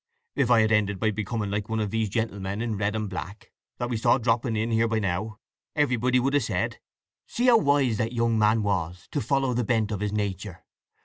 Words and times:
If 0.35 0.49
I 0.49 0.61
had 0.61 0.71
ended 0.71 0.99
by 0.99 1.11
becoming 1.11 1.51
like 1.51 1.69
one 1.69 1.79
of 1.79 1.91
these 1.91 2.09
gentlemen 2.09 2.59
in 2.59 2.75
red 2.75 2.95
and 2.95 3.07
black 3.07 3.51
that 3.77 3.87
we 3.91 3.97
saw 3.97 4.17
dropping 4.17 4.55
in 4.55 4.71
here 4.71 4.87
by 4.87 4.97
now, 4.97 5.37
everybody 5.75 6.19
would 6.19 6.33
have 6.33 6.43
said: 6.43 6.79
'See 7.27 7.45
how 7.45 7.57
wise 7.59 7.97
that 7.97 8.11
young 8.11 8.39
man 8.39 8.63
was, 8.63 9.07
to 9.11 9.21
follow 9.21 9.53
the 9.53 9.63
bent 9.63 9.91
of 9.91 9.99
his 9.99 10.11
nature! 10.11 10.65